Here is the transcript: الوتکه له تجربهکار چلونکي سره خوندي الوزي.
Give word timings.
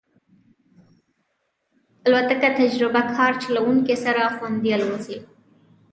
الوتکه 2.05 2.47
له 2.49 2.55
تجربهکار 2.59 3.31
چلونکي 3.43 3.95
سره 4.05 4.23
خوندي 4.35 4.71
الوزي. 4.77 5.17